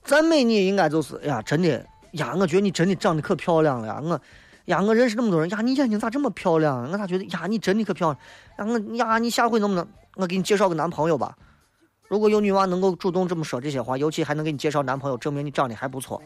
[0.03, 4.21] 赞美你应该就是哎呀，真的呀，我觉得你真的长得可漂亮了呀，我。”
[4.65, 6.91] 呀，我认识那么多人呀，你眼睛咋这么漂亮？
[6.91, 8.11] 我咋觉得呀，你真的可漂
[8.57, 8.67] 亮。
[8.67, 11.37] 呀，我呀，你下回能不能我给你介绍个男朋友吧？
[12.09, 16.23] 如果有女娃能够主动这么说这些话，尤其还能给你介绍男朋友，证明你长得还不错。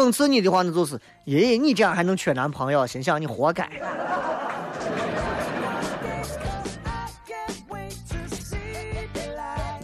[0.00, 2.86] 讽刺你的话，那就是爷爷，你这样还能缺男朋友？
[2.86, 3.68] 心想你活该。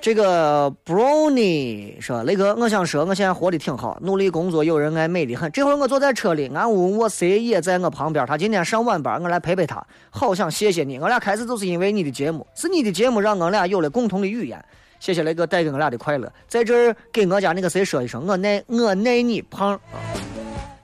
[0.00, 5.50] 这个 Brownie 说：“雷哥，我想说，我现在活的挺好，努力工作，有人爱，美得很。
[5.52, 8.24] 这会儿我坐在车里，俺屋我谁也在我旁边。
[8.24, 9.84] 他今天上晚班，我来陪陪他。
[10.08, 14.64] 好想谢谢你，我俩开始就是因为你的节目，是你的节目让我俩有了共同的语言。
[15.06, 20.02] 谢谢雷哥带给我俩的快乐，在这儿给我家那个谁说一声，我爱我爱你胖啊。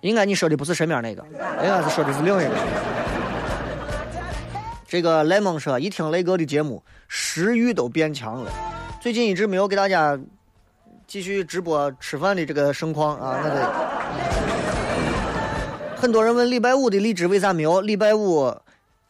[0.02, 1.24] 应该你说的不是身边那个，
[1.60, 2.54] 应该是说的是另一个。
[4.86, 8.52] 这个雷蒙说，一听雷哥的节目，食欲都变强了。”
[9.02, 10.16] 最近一直没有给大家
[11.08, 13.72] 继续直播吃饭的这个盛况啊，那得。
[15.96, 17.80] 很多人问礼拜五的荔枝为啥没有？
[17.80, 18.56] 礼拜五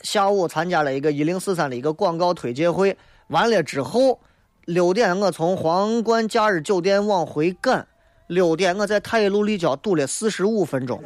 [0.00, 2.96] 下午参加了一个一零四三的一个广告推介会，
[3.26, 4.18] 完了之后
[4.64, 7.86] 六点我从皇冠假日酒店往回赶，
[8.26, 11.02] 六点我在太一路立交堵了四十五分钟，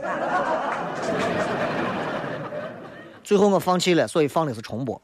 [3.25, 5.01] 最后我放弃了，所以放的是重播，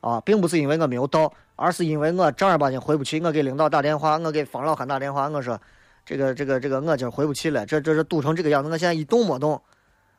[0.00, 1.32] 啊，并不是因为我没有到。
[1.56, 5.56] 而是因为我正儿八经回不去，我给领导打电话，我给方老汉打电话，我说，
[6.04, 9.62] 这个这个这个我今儿回不去了，这这是堵成这个样子，我现在一动没动，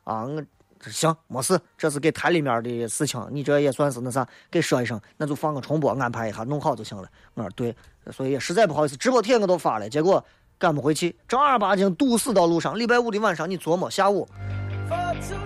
[0.04, 0.42] 啊，我
[0.84, 7.08] 行没事，这是给台里面的事情，你这也算是那啥，给说一声，那就放个重播，安排一下，弄好就行了。
[7.34, 7.74] 我说对，
[8.12, 10.24] 所以实在不好意思，直播帖我都发了，结果
[10.58, 12.78] 赶不回去，正儿八经堵死到路上。
[12.78, 14.28] 礼拜五的晚上，你琢磨下午，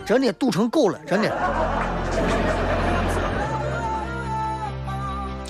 [0.05, 1.31] 真的堵成狗了，真的。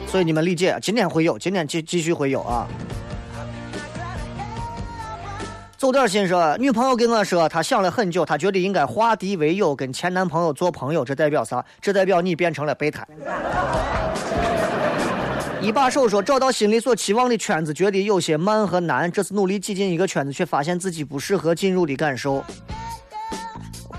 [0.06, 2.66] 所以你们理解，今天会有，今天继继续会有啊。
[5.80, 11.64] 走点心说，女朋友跟我说，她想了很久，她觉得应该化敌为友，跟前男朋友做朋友，这代表啥？
[11.80, 13.02] 这代表你变成了备胎。
[15.62, 22.44] 一把手说：“找到心里所期望的圈子，觉得有些慢和难，这是努力挤进一个圈子，却发现自己不适合进入的感受。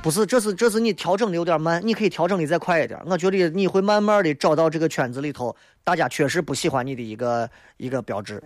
[0.04, 3.00] 不是，这是这是你调整的有点慢，你可以调整的再快一点。
[3.08, 8.40] 我觉得你会慢慢的找到这个圈子里头，大家确实不喜欢你的一个一个标志。”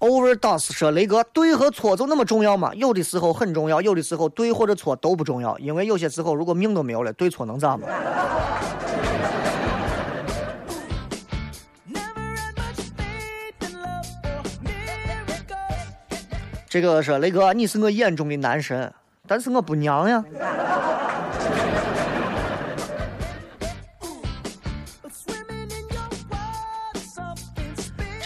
[0.00, 2.72] Overdose 说：“雷哥，对和错就那么重要吗？
[2.74, 5.58] 有的时候很重要，有的时候对或者错都不重要。
[5.58, 7.88] 因为有些时候，如果命都没有了，对错能咋嘛？”
[16.68, 18.92] 这个说：“雷哥，你是我眼中的男神，
[19.26, 20.24] 但是我不娘呀。”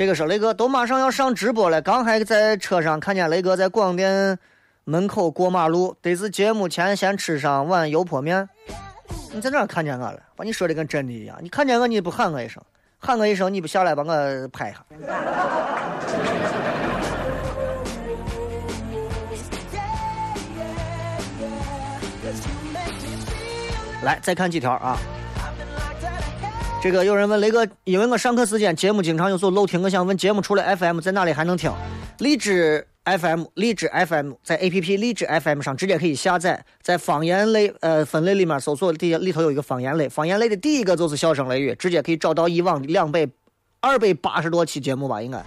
[0.03, 4.36] 这个说雷哥都马上要上直播了，刚还在车上看见雷哥在广电
[4.82, 8.48] 门口过马路，得是节目前先吃上碗油泼面。
[9.32, 10.18] 你在哪看见我了？
[10.34, 11.38] 把你说的跟真的一样。
[11.40, 12.61] 你看见我你不喊我一声，
[12.98, 14.84] 喊我一声你不下来把我拍一下。
[24.03, 24.98] 来，再看几条啊。
[26.83, 31.72] 这个有人问雷哥，因为我上课时间节目经常有所漏听，我想问节目除了 FM 在哪里还能听？
[32.18, 43.28] 荔枝 FM，荔枝 FM 在 APP 荔枝 FM 上直接可以下载，在方言类呃分类里面搜索底下里头有一个方言类，方言类的第一个就是笑声雷雨，直接可以找到以往两百
[43.80, 45.41] 二百八十多期节目吧，应该。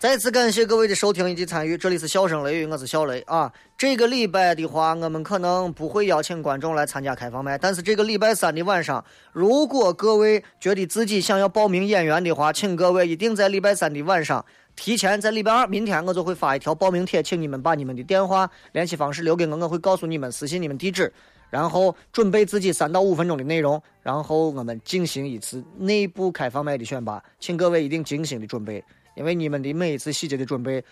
[0.00, 3.52] 再次感谢各位的收听以及参与，这里是笑声雷雨，我是小雷啊。
[3.76, 14.44] 这个礼拜的话，我们可能不会邀请观众来参加开放麦，但是这个礼拜三的晚上，如果各位觉得自己想要报名演员的话，请各位一定在礼拜三的晚上
[14.76, 21.12] 提前，在礼拜二明天我就会发一条报名帖，请你们把你们的电话联系方式留给我，我会告诉你们私信你们地址，
[21.50, 28.84] 然后准备自己三到五分钟的内容，然后我们进行一次内部开放麦的选拔，请各位一定精心的准备。
[29.18, 30.82] 因为你们的每一次细节的准备，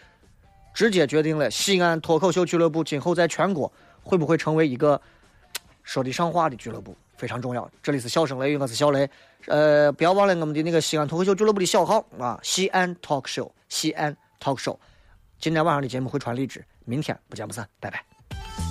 [0.75, 3.73] 直接决定了西安脱口秀俱乐部今后在全国
[4.03, 5.01] 会不会成为一个
[5.85, 7.71] 说得上话的俱乐部，非常重要。
[7.81, 9.09] 这里是笑声雷雨，我是小雷。
[9.47, 14.77] 呃，不要忘了我们的那个西安脱口秀俱乐部的小号啊，西安 talk show，西安 talk show。
[15.39, 18.66] 今天晚上的节目会传荔枝，明天不见不散，拜拜。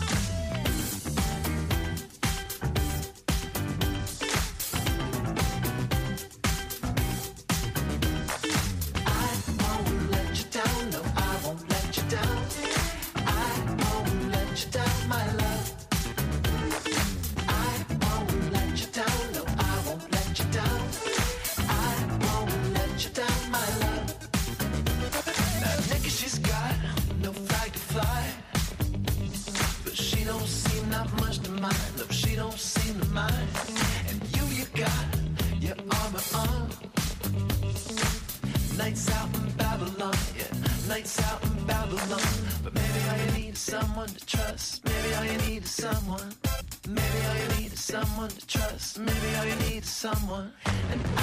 [50.92, 51.15] and